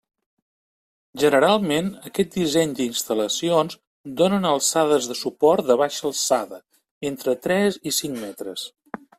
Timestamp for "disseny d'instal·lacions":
2.37-3.77